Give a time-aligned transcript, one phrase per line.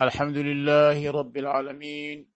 [0.00, 2.28] الحمد لله رب العالمين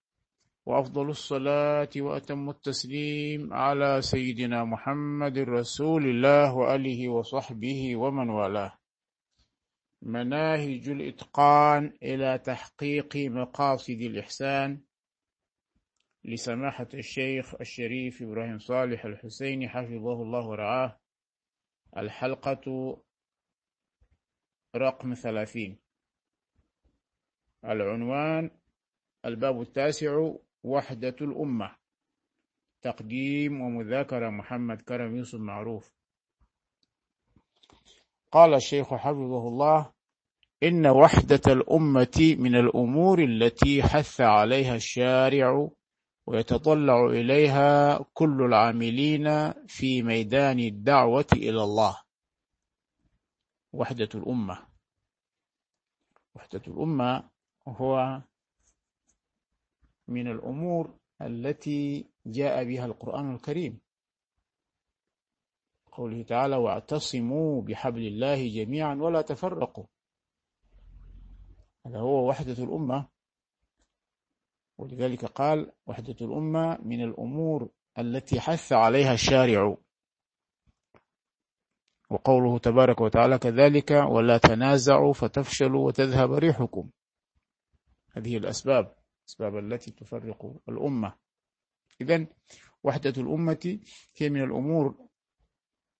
[0.66, 8.78] وأفضل الصلاة وأتم التسليم على سيدنا محمد رسول الله وآله وصحبه ومن والاه.
[10.02, 14.80] مناهج الإتقان إلى تحقيق مقاصد الإحسان.
[16.24, 20.98] لسماحة الشيخ الشريف إبراهيم صالح الحسيني حفظه الله ورعاه.
[21.96, 22.96] الحلقة
[24.76, 25.89] رقم ثلاثين.
[27.64, 28.50] العنوان
[29.24, 30.32] الباب التاسع
[30.62, 31.76] وحدة الأمة.
[32.82, 35.92] تقديم ومذاكرة محمد كرم يوسف معروف.
[38.32, 39.92] قال الشيخ حفظه الله
[40.62, 45.68] إن وحدة الأمة من الأمور التي حث عليها الشارع
[46.26, 52.02] ويتطلع إليها كل العاملين في ميدان الدعوة إلى الله.
[53.72, 54.66] وحدة الأمة.
[56.34, 57.30] وحدة الأمة
[57.70, 58.22] هو
[60.08, 63.80] من الأمور التي جاء بها القرآن الكريم.
[65.92, 69.84] قوله تعالى واعتصموا بحبل الله جميعا ولا تفرقوا.
[71.86, 73.08] هذا هو وحدة الأمة.
[74.78, 79.76] ولذلك قال وحدة الأمة من الأمور التي حث عليها الشارع.
[82.10, 86.90] وقوله تبارك وتعالى كذلك ولا تنازعوا فتفشلوا وتذهب ريحكم.
[88.12, 88.94] هذه الأسباب
[89.30, 91.12] الأسباب التي تفرق الأمة.
[92.00, 92.26] إذن
[92.84, 93.78] وحدة الأمة
[94.16, 94.94] هي من الأمور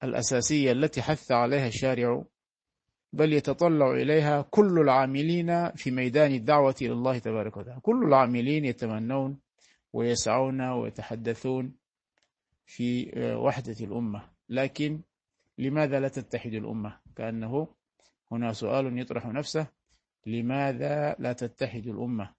[0.05, 2.25] الأساسية التي حث عليها الشارع
[3.12, 7.81] بل يتطلع إليها كل العاملين في ميدان الدعوة إلى الله تبارك وتعالى.
[7.81, 9.41] كل العاملين يتمنون
[9.92, 11.75] ويسعون ويتحدثون
[12.66, 14.31] في وحدة الأمة.
[14.48, 15.00] لكن
[15.58, 17.69] لماذا لا تتحد الأمة؟ كأنه
[18.33, 19.80] هنا سؤال يطرح نفسه.
[20.31, 22.34] لماذا لا تتحد الأمة؟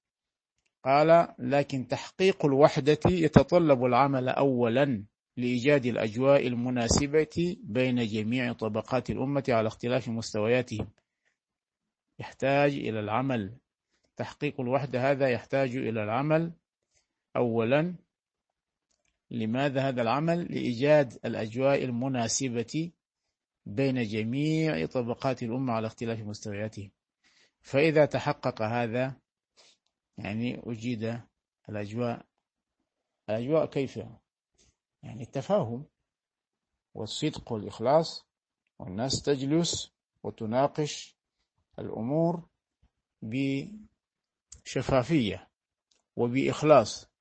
[0.84, 5.06] قال لكن تحقيق الوحدة يتطلب العمل أولا
[5.38, 10.88] لإيجاد الأجواء المناسبة بين جميع طبقات الأمة على اختلاف مستوياتهم.
[12.20, 13.58] يحتاج إلى العمل.
[14.18, 16.52] تحقيق الوحدة هذا يحتاج إلى العمل
[17.36, 17.96] أولا.
[19.32, 22.92] لماذا هذا العمل؟ لإيجاد الأجواء المناسبة
[23.66, 26.92] بين جميع طبقات الأمة على اختلاف مستوياتهم.
[27.62, 29.16] فإذا تحقق هذا
[30.18, 31.22] يعني أجيد
[31.70, 32.26] الأجواء.
[33.30, 33.98] الأجواء كيف؟
[35.04, 35.86] يعني التفاهم
[36.94, 38.26] والصدق والإخلاص
[38.80, 41.18] والناس تجلس وتناقش
[41.80, 42.50] الأمور
[44.66, 45.50] بشفافية
[46.16, 47.12] وبإخلاص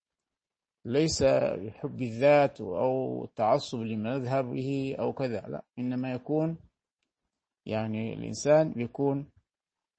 [0.85, 6.59] ليس بحب الذات أو التعصب لمذهبه أو كذا لا إنما يكون
[7.67, 9.31] يعني الإنسان يكون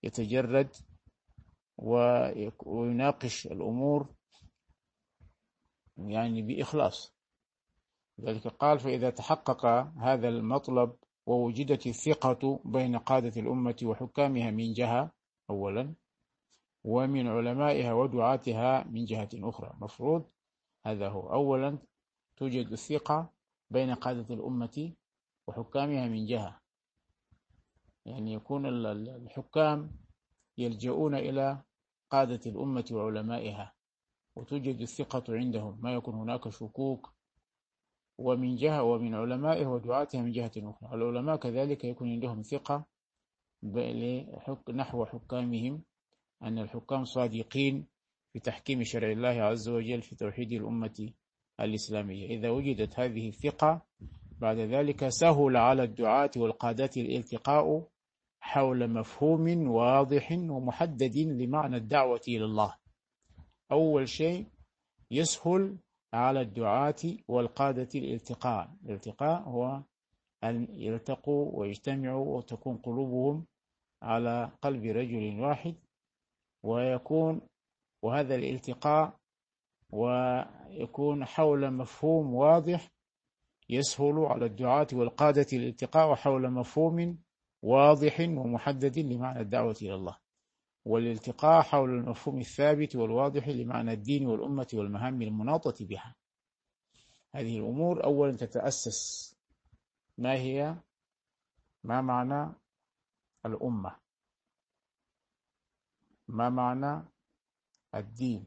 [0.03, 0.69] يتجرد
[2.66, 4.09] ويناقش الأمور
[5.97, 7.13] يعني بإخلاص.
[8.22, 9.66] ذلك قال فإذا تحقق
[9.97, 10.95] هذا المطلب
[11.25, 15.12] ووجدت الثقة بين قادة الأمة وحكامها من جهة
[15.50, 15.94] أولا
[16.83, 19.73] ومن علمائها ودعاتها من جهة أخرى.
[19.81, 20.25] مفروض
[20.85, 21.33] هذا هو.
[21.33, 21.78] أولا
[22.38, 23.33] توجد الثقة
[23.69, 24.94] بين قادة الأمة
[25.47, 26.60] وحكامها من جهة.
[28.06, 29.91] يعني يكون الحكام
[30.57, 31.62] يلجؤون إلى
[32.09, 33.73] قادة الأمة وعلمائها
[34.35, 35.79] وتوجد الثقة عندهم.
[35.81, 37.13] ما يكون هناك شكوك
[38.17, 40.95] ومن جهة ومن علمائه ودعاتها من جهة أخرى.
[40.95, 42.85] العلماء كذلك يكون عندهم ثقة
[44.69, 45.83] نحو حكامهم
[46.44, 47.88] أن الحكام صادقين
[48.33, 51.13] في تحكيم شرع الله عز وجل في توحيد الأمة
[51.59, 52.25] الإسلامية.
[52.38, 53.85] إذا وجدت هذه الثقة
[54.41, 57.88] بعد ذلك سهل على الدعاة والقادة الالتقاء
[58.40, 62.75] حول مفهوم واضح ومحدد لمعنى الدعوة إلى الله.
[63.72, 64.46] أول شيء
[65.12, 65.78] يسهل
[66.13, 68.72] على الدعاة والقادة الالتقاء.
[68.85, 69.81] الالتقاء هو
[70.44, 73.46] أن يلتقوا ويجتمعوا وتكون قلوبهم
[74.03, 75.75] على قلب رجل واحد
[76.63, 77.42] ويكون
[78.04, 79.13] وهذا الالتقاء
[79.92, 82.89] ويكون حول مفهوم واضح
[83.71, 87.18] يسهل على الدعاة والقادة الالتقاء حول مفهوم
[87.62, 90.18] واضح ومحدد لمعنى الدعوة إلى الله
[90.85, 96.15] والالتقاء حول المفهوم الثابت والواضح لمعنى الدين والأمة والمهام المناطة بها.
[97.35, 99.31] هذه الأمور أولا تتأسس
[100.17, 100.75] ما هي؟
[101.83, 102.53] ما معنى
[103.45, 103.95] الأمة؟
[106.27, 107.03] ما معنى
[107.95, 108.45] الدين؟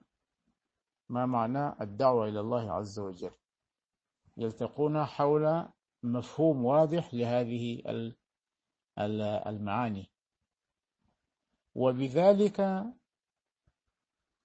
[1.09, 3.31] ما معنى الدعوة إلى الله عز وجل؟
[4.37, 5.69] يلتقون حول
[6.03, 7.83] مفهوم واضح لهذه
[9.47, 10.11] المعاني.
[11.75, 12.61] وبذلك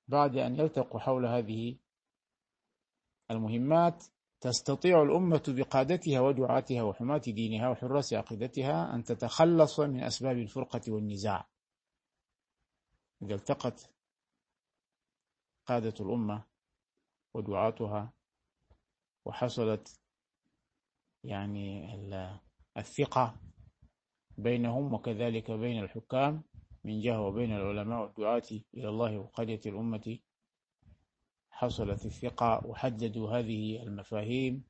[0.08, 1.78] بعد أن يلتقوا حول هذه
[3.32, 4.04] المهمات
[4.42, 11.48] تستطيع الأمة بقادتها ودعاتها وحماة دينها وحراس عقيدتها أن تتخلص من أسباب الفرقة والنزاع.
[13.22, 13.92] إذا التقت
[15.66, 16.44] قادة الأمة
[17.34, 18.14] ودعاتها
[19.30, 20.00] وحصلت
[21.24, 21.96] يعني
[22.78, 23.40] الثقة
[24.38, 26.44] بينهم وكذلك بين الحكام
[26.84, 28.44] من جهة وبين العلماء والدعاة
[28.74, 30.18] إلى الله وقادة الأمة.
[31.52, 34.64] حصلت الثقة وحددوا هذه المفاهيم.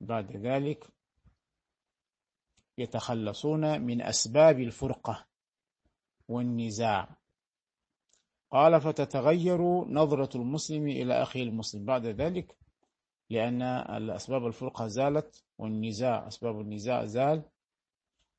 [0.00, 0.86] بعد ذلك
[2.78, 5.26] يتخلصون من أسباب الفرقة
[6.28, 7.16] والنزاع.
[8.50, 11.84] قال فتتغير نظرة المسلم إلى أخيه المسلم.
[11.84, 12.56] بعد ذلك
[13.34, 13.62] لأن
[13.96, 17.42] الأسباب الفرقة زالت والنزاع أسباب النزاع زال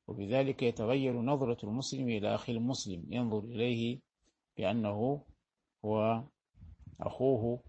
[0.08, 3.04] وبذلك يتغير نظرة المسلم إلى أخيه المسلم.
[3.12, 4.00] ينظر إليه
[4.56, 5.24] بأنه
[5.84, 6.24] هو
[7.00, 7.60] أخوه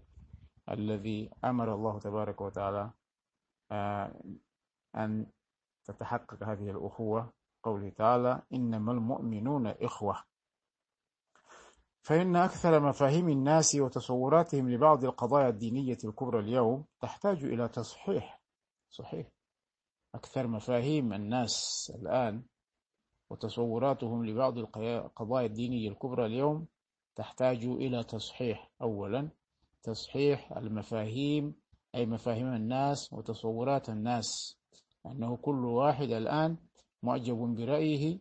[0.70, 2.90] الذي أمر الله تبارك وتعالى
[3.72, 4.20] آه،
[4.96, 5.26] أن
[5.84, 7.32] تتحقق هذه الأخوة.
[7.62, 10.24] قوله تعالى إنما المؤمنون إخوة.
[12.02, 18.40] فإن أكثر مفاهيم الناس وتصوراتهم لبعض القضايا الدينية الكبرى اليوم تحتاج إلى تصحيح.
[18.90, 19.26] صحيح.
[20.14, 21.52] أكثر مفاهيم الناس
[21.94, 22.42] الآن
[23.30, 26.66] وتصوراتهم لبعض القضايا الدينية الكبرى اليوم
[27.16, 28.70] تحتاج إلى تصحيح.
[28.82, 29.30] أولا
[29.82, 31.54] تصحيح المفاهيم
[31.94, 34.58] أي مفاهيم الناس وتصورات الناس.
[35.06, 36.56] أنه كل واحد الآن
[37.02, 38.18] معجب برأيه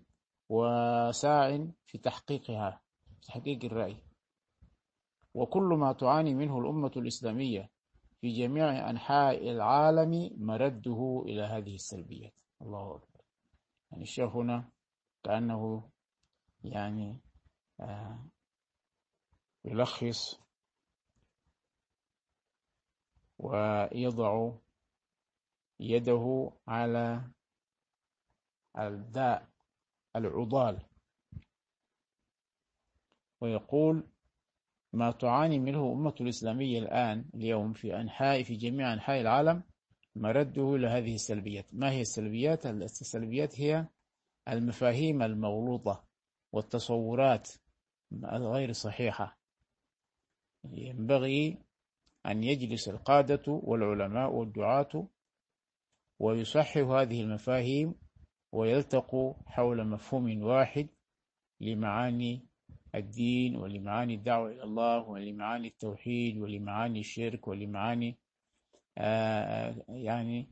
[0.49, 2.81] وساع في تحقيقها.
[3.27, 3.97] تحقيق الرأي.
[5.33, 7.69] وكل ما تعاني منه الأمة الإسلامية
[8.21, 12.33] في جميع أنحاء العالم مرده إلى هذه السلبيات.
[12.61, 13.21] الله أكبر.
[13.91, 14.69] يعني الشيخ هنا
[15.23, 15.89] كأنه
[16.63, 17.19] يعني
[17.79, 18.25] آه
[19.65, 20.39] يلخص
[23.39, 24.51] ويضع
[25.79, 27.31] يده على
[28.77, 29.49] الداء
[30.15, 30.85] العضال.
[33.41, 34.07] ويقول
[34.93, 39.63] ما تعاني منه أمة الإسلامية الآن اليوم في أنحاء في جميع أنحاء العالم
[40.15, 43.87] مرده إلى هذه السلبيات ما هي السلبيات؟ السلبيات هي
[44.47, 46.03] المفاهيم المغلوطة
[46.51, 47.49] والتصورات
[48.13, 49.37] الغير صحيحة
[50.63, 51.57] ينبغي
[52.25, 55.07] أن يجلس القادة والعلماء والدعاة
[56.19, 57.95] ويصحح هذه المفاهيم
[58.51, 60.87] ويلتقوا حول مفهوم واحد
[61.61, 62.45] لمعاني
[62.95, 68.17] الدين ولمعاني الدعوة إلى الله ولمعاني التوحيد ولمعاني الشرك ولمعاني
[68.97, 70.47] آه، يعني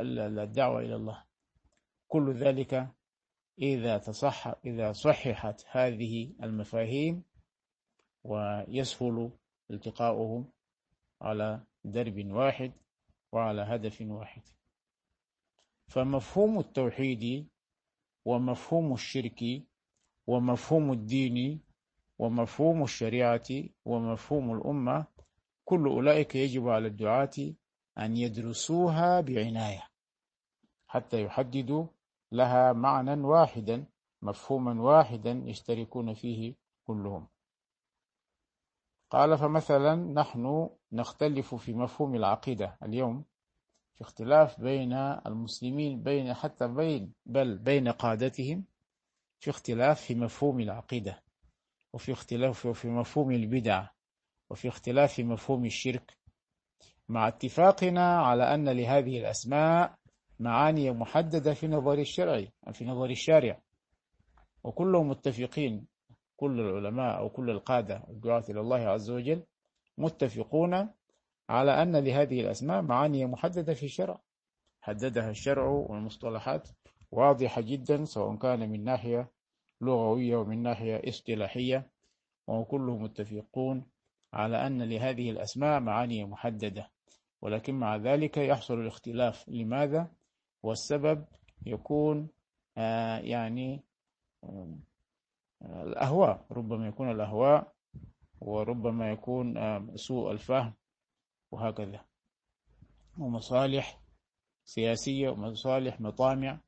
[0.00, 1.24] الدعوة إلى الله.
[2.08, 2.88] كل ذلك
[3.58, 7.22] إذا تصح إذا صححت هذه المفاهيم
[8.24, 9.30] ويسهل
[9.70, 10.50] التقاؤهم
[11.22, 12.72] على درب واحد
[13.32, 14.42] وعلى هدف واحد.
[15.88, 17.48] فمفهوم التوحيد
[18.24, 19.62] ومفهوم الشرك
[20.28, 21.60] ومفهوم الدين
[22.18, 23.48] ومفهوم الشريعة
[23.84, 25.06] ومفهوم الأمة
[25.64, 27.54] كل أولئك يجب على الدعاة
[27.98, 29.82] أن يدرسوها بعناية
[30.86, 31.86] حتى يحددوا
[32.32, 33.84] لها معنى واحدا
[34.22, 36.54] مفهوما واحدا يشتركون فيه
[36.84, 37.26] كلهم.
[39.10, 43.24] قال فمثلا نحن نختلف في مفهوم العقيدة اليوم
[43.94, 44.92] في اختلاف بين
[45.26, 48.64] المسلمين بين حتى بين بل بين قادتهم
[49.40, 51.22] في اختلاف في مفهوم العقيدة
[51.92, 53.86] وفي اختلاف في مفهوم البدع
[54.50, 56.18] وفي اختلاف في مفهوم الشرك.
[57.08, 59.94] مع اتفاقنا على أن لهذه الأسماء
[60.40, 63.60] معاني محددة في نظر الشرع في نظر الشارع.
[64.64, 65.86] وكلهم متفقين
[66.36, 69.44] كل العلماء أو كل القادة الدعاة إلى الله عز وجل
[69.98, 70.90] متفقون
[71.48, 74.20] على أن لهذه الأسماء معاني محددة في الشرع.
[74.80, 76.68] حددها الشرع والمصطلحات
[77.10, 79.30] واضحة جدا سواء كان من ناحية
[79.80, 81.90] لغوية ومن ناحية اصطلاحية
[82.46, 83.86] وكلهم متفقون
[84.32, 86.90] على أن لهذه الأسماء معاني محددة.
[87.42, 89.48] ولكن مع ذلك يحصل الاختلاف.
[89.48, 90.10] لماذا؟
[90.62, 91.24] والسبب
[91.66, 92.28] يكون
[92.78, 93.84] آه يعني
[94.44, 94.78] آه
[95.62, 96.46] الأهواء.
[96.50, 97.72] ربما يكون الأهواء
[98.40, 100.74] وربما يكون آه سوء الفهم
[101.50, 102.04] وهكذا.
[103.18, 104.00] ومصالح
[104.64, 106.60] سياسية ومصالح مطامع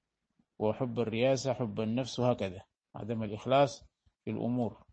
[0.61, 2.62] وحب الرياسة حب النفس وهكذا.
[2.95, 3.85] عدم الإخلاص
[4.25, 4.85] في الأمور.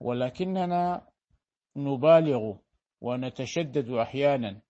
[0.00, 1.08] ولكننا
[1.76, 2.56] نبالغ
[3.00, 4.62] ونتشدد أحيانا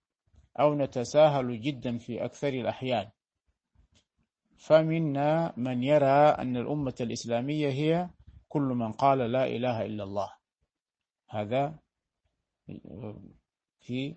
[0.60, 3.10] أو نتساهل جدا في أكثر الأحيان.
[4.56, 8.10] فمنا من يرى أن الأمة الإسلامية هي
[8.48, 10.32] كل من قال لا إله إلا الله.
[11.30, 11.78] هذا
[13.80, 14.16] في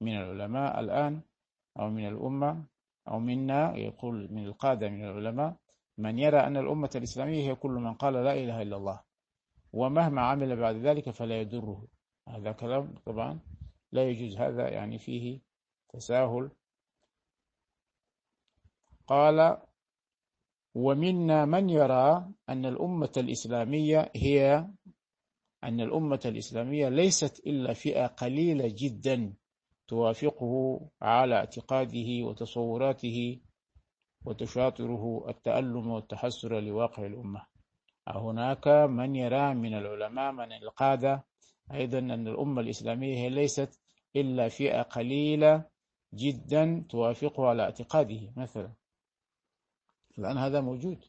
[0.00, 1.22] من العلماء الآن
[1.78, 2.66] أو من الأمة
[3.08, 5.56] أو منا يقول من القادة من العلماء
[5.98, 9.00] من يرى أن الأمة الإسلامية هي كل من قال لا إله إلا الله
[9.72, 11.86] ومهما عمل بعد ذلك فلا يدره
[12.28, 13.40] هذا كلام طبعا
[13.92, 14.36] لا يجوز.
[14.36, 15.40] هذا يعني فيه
[15.88, 16.50] تساهل.
[19.06, 19.58] قال
[20.74, 24.68] ومنا من يرى أن الأمة الإسلامية هي
[25.64, 29.34] أن الأمة الإسلامية ليست إلا فئة قليلة جدا
[29.88, 33.40] توافقه على اعتقاده وتصوراته
[34.24, 37.46] وتشاطره التألم والتحسر لواقع الأمة.
[38.08, 41.24] هناك من يرى من العلماء من القادة
[41.72, 43.80] أيضا أن الأمة الإسلامية هي ليست
[44.16, 45.64] إلا فئة قليلة
[46.14, 48.72] جدا توافقه على اعتقاده مثلا.
[50.18, 51.04] الآن هذا موجود.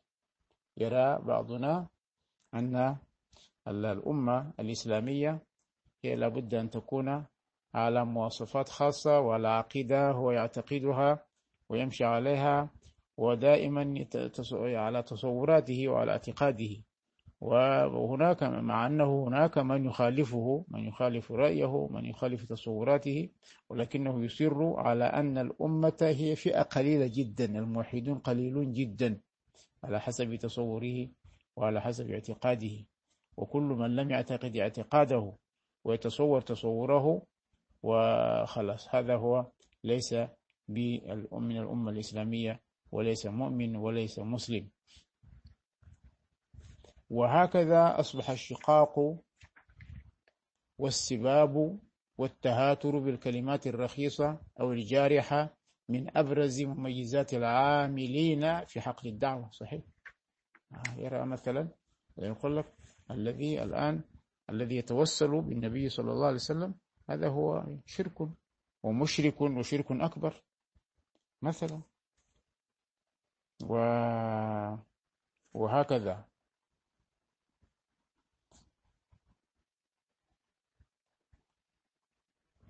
[0.78, 1.88] يرى بعضنا
[2.54, 2.98] أن
[3.68, 5.44] الأمة الإسلامية
[6.04, 7.26] هي لابد أن تكون
[7.78, 11.26] على مواصفات خاصة وعلى عقيدة هو يعتقدها
[11.70, 12.70] ويمشي عليها
[13.18, 14.06] ودائما
[14.56, 16.70] على تصوراته وعلى اعتقاده.
[17.42, 23.30] وهناك مع أنه هناك من يخالفه من يخالف رأيه من يخالف تصوراته
[23.70, 29.20] ولكنه يصر على أن الأمة هي فئة قليلة جدا الموحدون قليلون جدا
[29.84, 31.08] على حسب تصوره
[31.56, 32.86] وعلى حسب اعتقاده.
[33.38, 35.34] وكل من لم يعتقد اعتقاده
[35.84, 37.22] ويتصور تصوره
[37.84, 38.96] وخلاص.
[38.96, 39.52] هذا هو
[39.84, 40.14] ليس
[40.70, 44.70] من الأمة الإسلامية وليس مؤمن وليس مسلم.
[47.10, 49.20] وهكذا أصبح الشقاق
[50.78, 51.80] والسباب
[52.18, 55.58] والتهاتر بالكلمات الرخيصة أو الجارحة
[55.90, 59.50] من أبرز مميزات العاملين في حقل الدعوة.
[59.52, 59.82] صحيح؟
[60.74, 61.70] آه، يرى مثلا
[62.18, 62.66] يقول لك
[63.12, 64.02] الذي الآن
[64.50, 66.76] الذي يتوسل بالنبي صلى الله عليه وسلم
[67.10, 68.30] هذا هو شرك
[68.84, 70.44] ومشرك وشرك أكبر
[71.42, 71.82] مثلا.
[73.64, 73.74] و
[75.54, 76.26] وهكذا.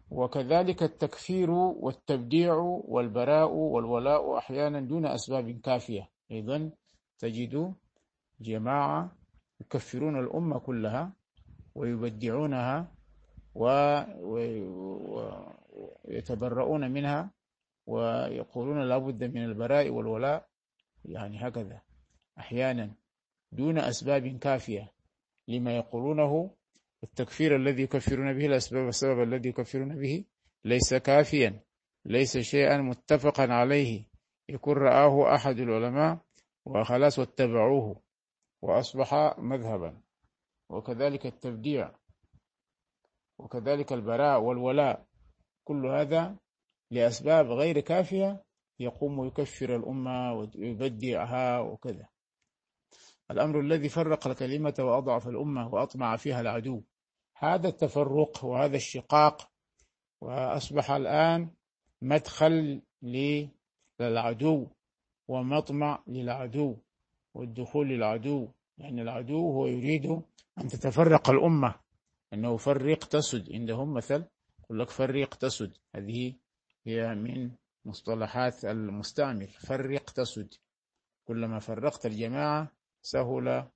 [0.10, 2.54] وكذلك التكفير والتبديع
[2.88, 6.10] والبراء والولاء أحيانا دون أسباب كافية.
[6.32, 6.72] أيضا
[7.20, 7.74] تجد
[8.42, 9.12] جماعة
[9.62, 11.14] يكفرون الأمة كلها
[11.76, 12.97] ويبدعونها
[16.06, 17.32] ويتبرؤون منها
[17.86, 20.48] ويقولون لابد من البراء والولاء.
[21.06, 21.82] يعني هكذا
[22.40, 22.96] أحيانا
[23.52, 24.92] دون أسباب كافية
[25.48, 26.52] لما يقولونه
[27.04, 30.26] التكفير الذي يكفرون به الأسباب السبب الذي يكفرون به
[30.66, 31.60] ليس كافيا
[32.06, 34.04] ليس شيئا متفقا عليه.
[34.50, 36.18] يكون رآه أحد العلماء
[36.66, 38.02] وخلاص واتبعوه
[38.62, 40.02] وأصبح مذهبا.
[40.70, 41.92] وكذلك التبديع.
[43.40, 45.06] وكذلك البراء والولاء.
[45.64, 46.36] كل هذا
[46.92, 48.44] لأسباب غير كافية
[48.80, 52.08] يقوم يكفر الأمة ويبدعها وكذا.
[53.32, 56.82] الأمر الذي فرق الكلمة وأضعف الأمة وأطمع فيها العدو.
[57.36, 59.50] هذا التفرق وهذا الشقاق
[60.22, 61.50] وأصبح الآن
[62.02, 62.82] مدخل
[64.00, 64.68] للعدو
[65.28, 66.78] ومطمع للعدو
[67.34, 68.48] والدخول للعدو.
[68.78, 70.06] يعني العدو هو يريد
[70.58, 71.76] أن تتفرق الأمة.
[72.34, 73.54] أنه فرق تسد.
[73.54, 74.26] عندهم مثل
[74.64, 75.78] يقول لك فرق تسد.
[75.96, 76.34] هذه
[76.86, 77.52] هي من
[77.86, 80.54] مصطلحات المستعمر فرق تسد.
[81.28, 83.68] كلما فرقت الجماعة سهل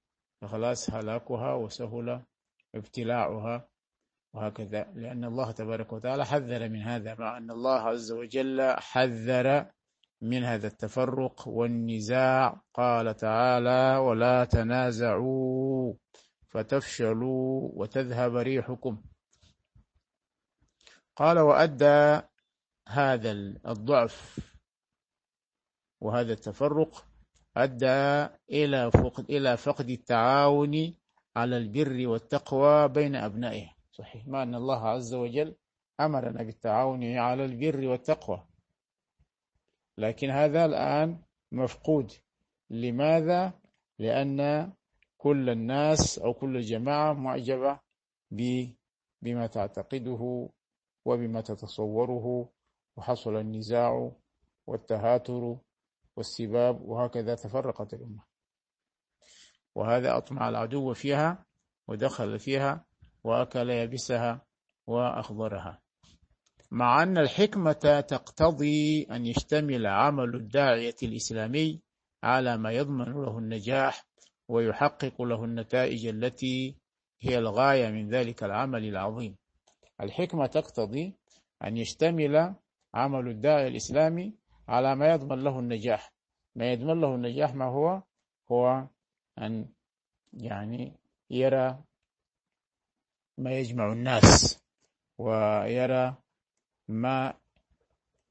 [0.45, 2.23] خلاص هلاكها وسهل
[2.75, 3.69] ابتلاعها
[4.33, 4.91] وهكذا.
[4.95, 9.65] لأن الله تبارك وتعالى حذر من هذا مع أن الله عز وجل حذر
[10.21, 12.61] من هذا التفرق والنزاع.
[12.73, 15.93] قال تعالى ولا تنازعوا
[16.51, 19.01] فتفشلوا وتذهب ريحكم.
[21.15, 22.21] قال وأدى
[22.87, 23.31] هذا
[23.67, 24.39] الضعف
[26.01, 27.05] وهذا التفرق
[27.57, 30.93] أدى إلى فقد إلى فقد التعاون
[31.35, 33.69] على البر والتقوى بين أبنائه.
[33.91, 34.27] صحيح.
[34.27, 35.55] ما أن الله عز وجل
[35.99, 38.47] أمرنا بالتعاون على البر والتقوى.
[39.97, 42.11] لكن هذا الآن مفقود.
[42.69, 43.53] لماذا؟
[43.99, 44.71] لأن
[45.21, 47.79] كل الناس أو كل الجماعة معجبة
[49.21, 50.49] بما تعتقده
[51.05, 52.49] وبما تتصوره
[52.97, 54.11] وحصل النزاع
[54.67, 55.57] والتهاتر
[56.17, 58.23] والسباب وهكذا تفرقت الأمة.
[59.75, 61.45] وهذا أطمع العدو فيها
[61.87, 62.85] ودخل فيها
[63.23, 64.45] وأكل يبسها
[64.87, 65.81] وأخضرها.
[66.71, 71.81] مع أن الحكمة تقتضي أن يشتمل عمل الداعية الإسلامي
[72.23, 74.10] على ما يضمن له النجاح
[74.51, 76.75] ويحقق له النتائج التي
[77.21, 79.35] هي الغاية من ذلك العمل العظيم.
[80.01, 81.13] الحكمة تقتضي
[81.63, 82.55] أن يشتمل
[82.93, 84.33] عمل الداعي الإسلامي
[84.67, 86.13] على ما يضمن له النجاح.
[86.55, 88.01] ما يضمن له النجاح ما هو؟
[88.51, 88.87] هو
[89.37, 89.69] أن
[90.33, 90.93] يعني
[91.29, 91.83] يرى
[93.37, 94.61] ما يجمع الناس
[95.17, 96.15] ويرى
[96.87, 97.33] ما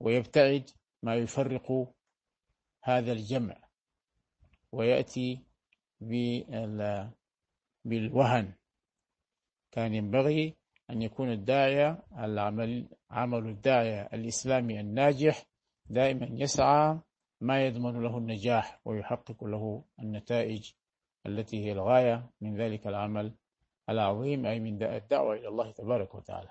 [0.01, 0.71] ويبتعد
[1.03, 1.93] ما يفرق
[2.83, 3.57] هذا الجمع
[4.73, 5.50] ويأتي
[7.85, 8.53] بالوهن.
[9.73, 10.57] كان ينبغي
[10.91, 15.47] أن يكون الداعية العمل عمل الداعية الإسلامي الناجح
[15.87, 16.99] دائما يسعى
[17.41, 20.73] ما يضمن له النجاح ويحقق له النتائج
[21.27, 23.35] التي هي الغاية من ذلك العمل
[23.89, 26.51] العظيم أي من الدعوة إلى الله تبارك وتعالى.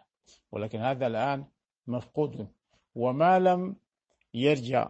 [0.51, 1.45] ولكن هذا الآن
[1.87, 2.47] مفقود.
[2.95, 3.75] وما لم
[4.33, 4.89] يرجع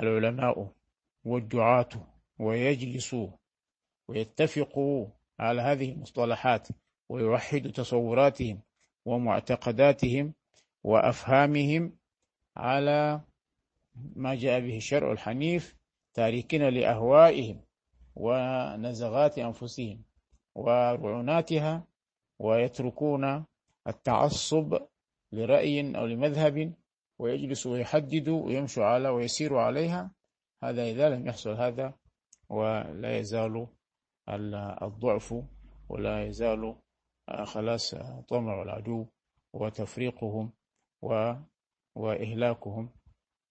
[0.00, 0.72] العلماء
[1.24, 1.88] والدعاة
[2.42, 3.28] ويجلسوا
[4.08, 5.06] ويتفقوا
[5.38, 6.68] على هذه المصطلحات
[7.08, 8.60] ويوحدوا تصوراتهم
[9.04, 10.32] ومعتقداتهم
[10.84, 11.92] وأفهامهم
[12.56, 13.20] على
[14.16, 15.76] ما جاء به الشرع الحنيف
[16.14, 17.60] تاركين لأهوائهم
[18.16, 20.02] ونزغات أنفسهم
[20.54, 21.84] ورعوناتها
[22.38, 23.44] ويتركون
[23.86, 24.78] التعصب
[25.32, 26.72] لرأي أو لمذهب
[27.18, 30.10] ويجلسوا ويحددوا ويمشوا على ويسيروا عليها.
[30.62, 31.94] هذا إذا لم يحصل هذا
[32.52, 33.66] ولا يزال
[34.82, 35.34] الضعف
[35.88, 36.76] ولا يزال
[37.44, 37.94] خلاص
[38.28, 39.06] طمع العدو
[39.52, 40.52] وتفريقهم
[41.94, 42.90] وإهلاكهم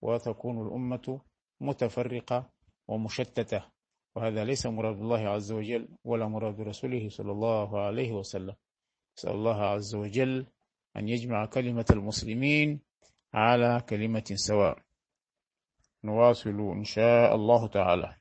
[0.01, 1.22] وتكون الأمة
[1.62, 2.50] متفرقة
[2.88, 3.63] ومشتتة.
[4.15, 8.55] وهذا ليس مراد الله عز وجل ولا مراد رسوله صلى الله عليه وسلم.
[9.17, 10.46] نسأل الله عز وجل
[10.98, 12.79] أن يجمع كلمة المسلمين
[13.34, 14.77] على كلمة سواء.
[16.03, 18.21] نواصل إن شاء الله تعالى.